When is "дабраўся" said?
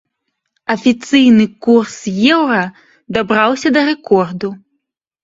3.19-3.73